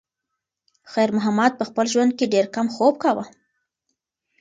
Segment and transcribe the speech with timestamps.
[0.91, 3.25] خیر محمد په خپل ژوند کې ډېر کم خوب کاوه.